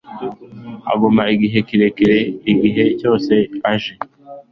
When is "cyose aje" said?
2.99-3.93